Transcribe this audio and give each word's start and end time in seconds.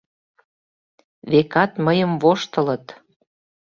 Векат, 1.31 1.71
мыйым 1.85 2.11
воштылыт. 2.21 2.85